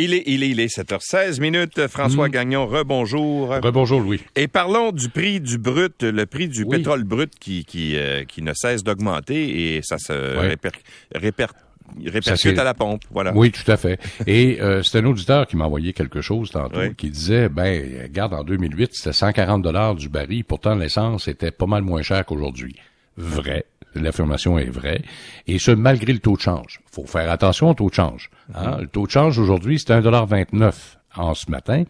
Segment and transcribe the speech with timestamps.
[0.00, 1.86] Il est, il est, il est 7h16 minutes.
[1.88, 2.32] François Mm.
[2.32, 3.48] Gagnon, rebonjour.
[3.62, 4.20] Rebonjour, Louis.
[4.36, 6.76] Et parlons du prix du brut, le prix du Oui.
[6.76, 10.48] pétrole brut qui, qui, euh, qui ne cesse d'augmenter et ça se Ouais.
[10.54, 10.70] réper-
[11.14, 13.02] réper- Ça répercute à la pompe.
[13.10, 13.32] Voilà.
[13.34, 13.98] Oui, tout à fait.
[14.26, 16.94] Et euh, c'est un auditeur qui m'a envoyé quelque chose tantôt, Oui.
[16.94, 21.66] qui disait, ben, regarde, en 2008, c'était 140 dollars du baril, pourtant l'essence était pas
[21.66, 22.76] mal moins cher qu'aujourd'hui.
[23.16, 23.64] Vrai.
[23.94, 25.02] L'affirmation est vraie.
[25.46, 26.80] Et ce, malgré le taux de change.
[26.90, 28.30] faut faire attention au taux de change.
[28.54, 28.78] Hein?
[28.80, 30.72] Le taux de change aujourd'hui, c'est 1,29
[31.16, 31.84] en ce matin.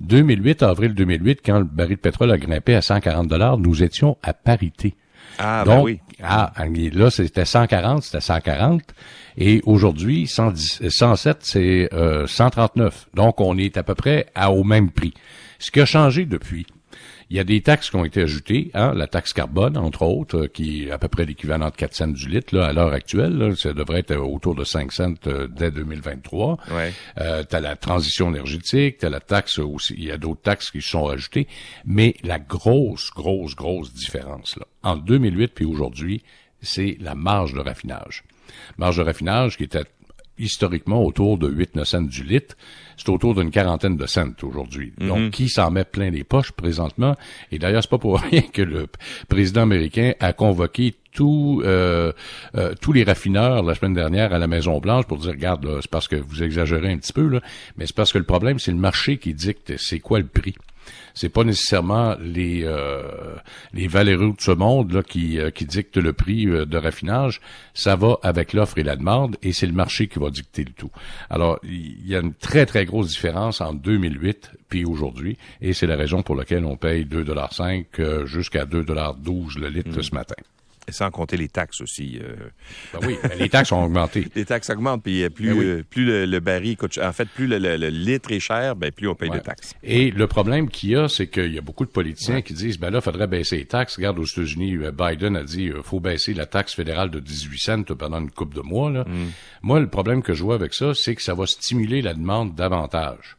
[0.00, 4.16] 2008, avril 2008, quand le baril de pétrole a grimpé à 140 dollars, nous étions
[4.22, 4.94] à parité.
[5.38, 6.00] Ah, ben Donc, oui.
[6.22, 6.52] ah,
[6.92, 8.82] là, c'était 140, c'était 140.
[9.38, 13.08] Et aujourd'hui, 110 euh, 107, c'est euh, 139.
[13.14, 15.12] Donc, on est à peu près à, au même prix.
[15.58, 16.66] Ce qui a changé depuis,
[17.28, 20.44] il y a des taxes qui ont été ajoutées, hein, la taxe carbone, entre autres,
[20.44, 22.92] euh, qui est à peu près l'équivalent de 4 cents du litre là, à l'heure
[22.92, 23.36] actuelle.
[23.36, 23.54] là.
[23.56, 26.58] ça devrait être autour de 5 cents euh, dès 2023.
[26.70, 26.92] Ouais.
[27.18, 30.82] Euh, t'as la transition énergétique, t'as la taxe aussi, il y a d'autres taxes qui
[30.82, 31.48] sont ajoutées,
[31.84, 36.22] mais la grosse, grosse, grosse différence là, entre 2008 puis aujourd'hui,
[36.62, 38.22] c'est la marge de raffinage.
[38.78, 39.84] Marge de raffinage qui était
[40.38, 42.56] historiquement autour de 8-9 cents du litre,
[42.96, 44.92] c'est autour d'une quarantaine de cents aujourd'hui.
[44.98, 47.14] Donc, qui s'en met plein les poches présentement?
[47.52, 48.86] Et d'ailleurs, c'est pas pour rien que le
[49.28, 52.12] président américain a convoqué tous euh,
[52.56, 55.78] euh, tous les raffineurs la semaine dernière à la Maison Blanche pour dire regarde là,
[55.80, 57.40] c'est parce que vous exagérez un petit peu là,
[57.78, 60.54] mais c'est parce que le problème c'est le marché qui dicte c'est quoi le prix.
[61.14, 63.36] C'est pas nécessairement les euh,
[63.72, 67.40] les valeureux de ce monde là qui euh, qui dictent le prix euh, de raffinage,
[67.74, 70.72] ça va avec l'offre et la demande et c'est le marché qui va dicter le
[70.72, 70.90] tout.
[71.30, 75.86] Alors il y a une très très grosse différence entre 2008 puis aujourd'hui et c'est
[75.86, 80.36] la raison pour laquelle on paye 2,5 euh, jusqu'à 2,12 le litre ce matin.
[80.88, 82.20] Et sans compter les taxes aussi.
[82.22, 82.36] euh,
[82.92, 84.28] Ben oui, ben les taxes ont augmenté.
[84.36, 85.64] les taxes augmentent, puis euh, plus, Ben oui.
[85.66, 86.96] euh, plus le, le baril coûte.
[87.02, 89.38] En fait, plus le, le- le litre est cher, ben, plus on paye Ouais.
[89.38, 89.74] de taxes.
[89.82, 92.78] Et le problème qu'il y a, c'est qu'il y a beaucoup de politiciens qui disent,
[92.78, 93.96] ben là, faudrait baisser les taxes.
[93.96, 97.58] Regarde, aux États-Unis, euh, Biden a dit, euh, faut baisser la taxe fédérale de 18
[97.58, 98.90] cents pendant une couple de mois.
[98.90, 99.04] Là.
[99.62, 102.54] Moi, le problème que je vois avec ça, c'est que ça va stimuler la demande
[102.54, 103.36] davantage.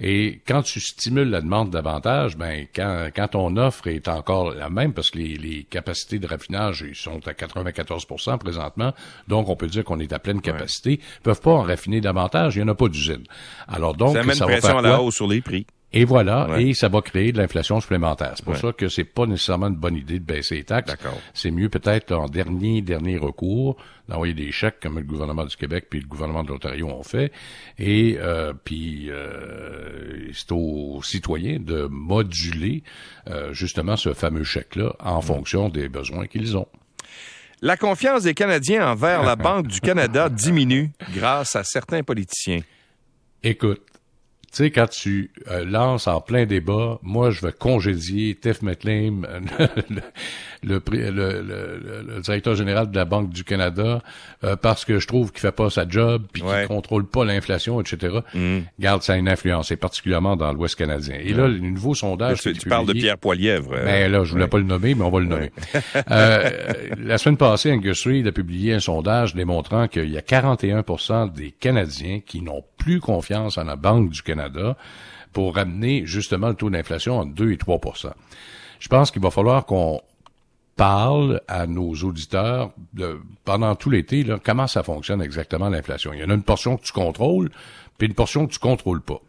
[0.00, 4.68] Et quand tu stimules la demande davantage, ben quand, quand ton offre est encore la
[4.68, 8.92] même, parce que les, les capacités de raffinage ils sont à 94% présentement,
[9.28, 12.56] donc on peut dire qu'on est à pleine capacité, ils peuvent pas en raffiner davantage,
[12.56, 13.24] il n'y en a pas d'usine.
[13.68, 15.66] Alors donc, ça met une pression à la hausse sur les prix.
[15.92, 16.64] Et voilà, Ouais.
[16.64, 18.32] et ça va créer de l'inflation supplémentaire.
[18.36, 18.60] C'est pour Ouais.
[18.60, 20.94] ça que c'est pas nécessairement une bonne idée de baisser les taxes.
[21.32, 23.76] C'est mieux peut-être en dernier dernier recours
[24.08, 27.32] d'envoyer des chèques comme le gouvernement du Québec puis le gouvernement de l'Ontario ont fait.
[27.78, 32.82] Et euh, puis euh, c'est aux citoyens de moduler
[33.28, 36.68] euh, justement ce fameux chèque-là en fonction des besoins qu'ils ont.
[37.62, 42.60] La confiance des Canadiens envers la Banque du Canada diminue grâce à certains politiciens.
[43.42, 43.80] Écoute,
[44.56, 49.22] tu sais, quand tu euh, lances en plein débat, moi, je vais congédier Tiff McLean,
[50.62, 51.10] le, le, le-
[51.42, 54.02] le- le- directeur général de la Banque du Canada,
[54.44, 56.60] euh, parce que je trouve qu'il fait pas sa job, puis Ouais.
[56.60, 58.18] qu'il contrôle pas l'inflation, etc.
[58.80, 61.16] Garde, ça a une influence, et particulièrement dans l'Ouest canadien.
[61.22, 62.40] Et là, le nouveau sondage...
[62.40, 63.72] Tu, tu parles de Pierre Poilièvre.
[63.74, 65.50] euh, ben là, je voulais pas le nommer, mais on va le nommer.
[66.10, 66.50] Euh,
[66.98, 70.84] la semaine passée, Angus Reid a publié un sondage démontrant qu'il y a 41
[71.34, 74.45] des Canadiens qui n'ont plus confiance en la Banque du Canada
[75.32, 78.10] pour ramener justement le taux d'inflation entre 2 et 3%
[78.80, 80.00] Je pense qu'il va falloir qu'on
[80.76, 82.72] parle à nos auditeurs
[83.44, 86.12] pendant tout l'été, comment ça fonctionne exactement l'inflation.
[86.12, 87.50] Il y en a une portion que tu contrôles,
[87.98, 89.20] puis une portion que tu contrôles pas.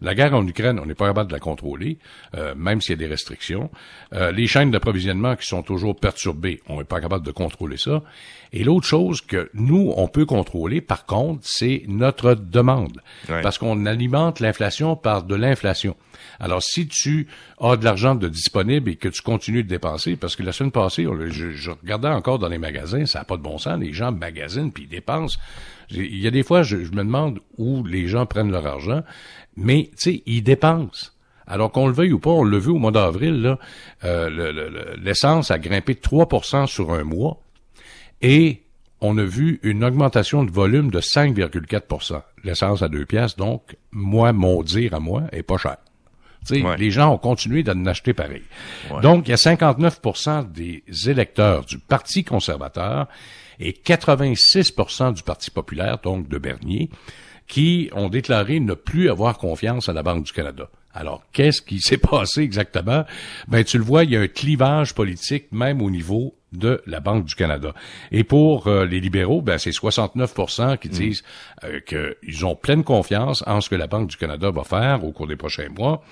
[0.00, 1.98] La guerre en Ukraine, on n'est pas capable de la contrôler,
[2.34, 3.70] euh, même s'il y a des restrictions.
[4.12, 8.02] Euh, les chaînes d'approvisionnement qui sont toujours perturbées, on n'est pas capable de contrôler ça.
[8.52, 13.00] Et l'autre chose que nous, on peut contrôler, par contre, c'est notre demande.
[13.28, 13.40] Ouais.
[13.42, 15.96] Parce qu'on alimente l'inflation par de l'inflation.
[16.40, 17.26] Alors, si tu
[17.60, 20.70] as de l'argent de disponible et que tu continues de dépenser, parce que la semaine
[20.72, 23.78] passée, on- je, je regardais encore dans les magasins, ça n'a pas de bon sens,
[23.80, 25.38] les gens magasinent puis ils dépensent.
[25.90, 29.02] Il y a des fois, je, je me demande où les gens prennent leur argent,
[29.56, 31.10] mais, tu sais, ils dépensent.
[31.46, 33.58] Alors qu'on le veuille ou pas, on l'a vu au mois d'avril, là,
[34.04, 37.40] euh, le- le- le- l'essence a grimpé de 3% sur un mois
[38.20, 38.62] et
[39.00, 44.32] on a vu une augmentation de volume de 5,4% L'essence à deux piastres, donc, moi,
[44.32, 45.76] mon dire à moi, est pas cher.
[46.46, 46.76] Tu sais, Ouais.
[46.76, 48.42] Les gens ont continué d'en acheter pareil.
[49.02, 53.08] Donc, il y a 59% des électeurs du Parti conservateur
[53.58, 56.88] et 86% du Parti populaire, donc de Bernier,
[57.46, 60.68] qui ont déclaré ne plus avoir confiance à la Banque du Canada.
[60.96, 63.04] Alors, qu'est-ce qui s'est passé exactement?
[63.48, 67.00] Ben, tu le vois, il y a un clivage politique même au niveau de la
[67.00, 67.74] Banque du Canada.
[68.12, 71.22] Et pour euh, les libéraux, ben, c'est 69% qui disent
[71.64, 75.12] euh, qu'ils ont pleine confiance en ce que la Banque du Canada va faire au
[75.12, 76.02] cours des prochains mois.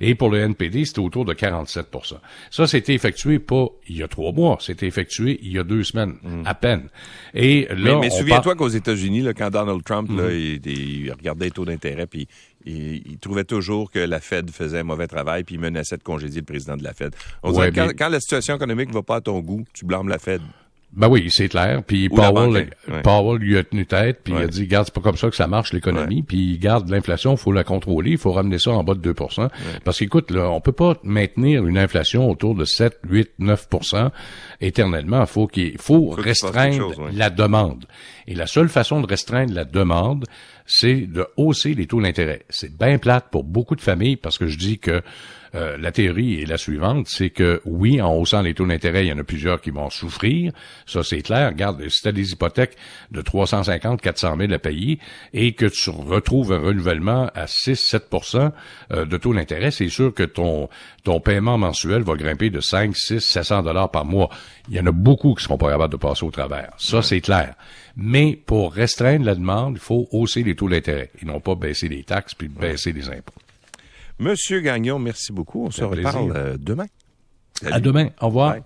[0.00, 2.16] Et pour le NPD, c'était autour de 47%
[2.50, 5.84] Ça, c'était effectué pas il y a trois mois, c'était effectué il y a deux
[5.84, 6.42] semaines, mm.
[6.44, 6.88] à peine.
[7.32, 10.68] Et là, mais, souviens-toi qu'aux États-Unis, quand Donald Trump là, mm-hmm.
[10.68, 12.28] il, regardait les taux d'intérêt, puis
[12.66, 16.40] il, trouvait toujours que la Fed faisait un mauvais travail, puis il menaçait de congédier
[16.40, 17.14] le président de la Fed.
[17.42, 20.18] On dirait, quand, quand, la situation économique va pas à ton goût, tu blâmes la
[20.18, 20.40] Fed.
[20.96, 21.82] Ben oui, c'est clair.
[21.82, 22.70] Puis Powell,
[23.02, 25.36] Powell lui a tenu tête, puis il a dit, garde, c'est pas comme ça que
[25.36, 26.22] ça marche l'économie.
[26.22, 29.48] Puis garde l'inflation, faut la contrôler, il faut ramener ça en bas de 2%
[29.84, 34.10] Parce qu'écoute, là, on peut pas maintenir une inflation autour de 7, 8, 9%
[34.60, 35.26] éternellement.
[35.26, 37.86] Faut qu'il faut, restreindre la demande.
[38.26, 40.24] Et la seule façon de restreindre la demande,
[40.66, 42.42] c'est de hausser les taux d'intérêt.
[42.48, 45.02] C'est bien plate pour beaucoup de familles parce que je dis que
[45.54, 49.08] euh, la théorie est la suivante, c'est que oui, en haussant les taux d'intérêt, il
[49.08, 50.52] y en a plusieurs qui vont souffrir.
[50.86, 51.50] Ça, c'est clair.
[51.50, 52.76] Regarde, si tu as des hypothèques
[53.12, 54.98] de 350, 400 000 à payer
[55.32, 58.50] et que tu retrouves un renouvellement à 6, 7%
[58.92, 60.68] euh, de taux d'intérêt, c'est sûr que ton,
[61.04, 64.30] ton paiement mensuel va grimper de 5, 6, 700 dollars par mois.
[64.68, 66.72] Il y en a beaucoup qui seront pas capables de passer au travers.
[66.78, 67.54] Ça, c'est clair.
[67.96, 71.88] Mais pour restreindre la demande, il faut hausser les taux d'intérêt et non pas baisser
[71.88, 73.43] les taxes puis baisser les impôts.
[74.18, 75.66] Monsieur Gagnon, merci beaucoup.
[75.66, 76.86] On se reparle euh, demain.
[77.64, 78.08] À demain.
[78.20, 78.56] Au revoir.